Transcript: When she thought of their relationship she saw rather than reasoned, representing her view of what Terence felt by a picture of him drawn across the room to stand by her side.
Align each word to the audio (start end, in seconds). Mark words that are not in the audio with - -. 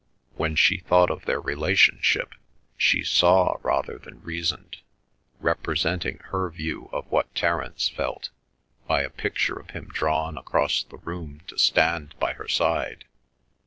When 0.33 0.55
she 0.55 0.79
thought 0.79 1.11
of 1.11 1.25
their 1.25 1.39
relationship 1.39 2.33
she 2.75 3.03
saw 3.03 3.57
rather 3.61 3.99
than 3.99 4.23
reasoned, 4.23 4.77
representing 5.39 6.17
her 6.31 6.49
view 6.49 6.89
of 6.91 7.05
what 7.11 7.35
Terence 7.35 7.87
felt 7.87 8.31
by 8.87 9.01
a 9.03 9.11
picture 9.11 9.59
of 9.59 9.69
him 9.69 9.89
drawn 9.93 10.39
across 10.39 10.81
the 10.81 10.97
room 10.97 11.41
to 11.45 11.57
stand 11.59 12.15
by 12.19 12.33
her 12.33 12.47
side. 12.47 13.05